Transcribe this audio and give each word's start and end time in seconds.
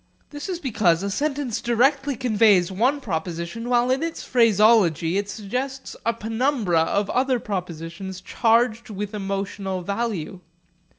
This 0.31 0.49
is 0.49 0.57
because 0.57 1.03
a 1.03 1.11
sentence 1.11 1.61
directly 1.61 2.15
conveys 2.15 2.71
one 2.71 3.01
proposition, 3.01 3.69
while 3.69 3.91
in 3.91 4.01
its 4.01 4.23
phraseology 4.23 5.19
it 5.19 5.29
suggests 5.29 5.95
a 6.03 6.11
penumbra 6.11 6.81
of 6.81 7.07
other 7.11 7.39
propositions 7.39 8.19
charged 8.19 8.89
with 8.89 9.13
emotional 9.13 9.83
value. 9.83 10.39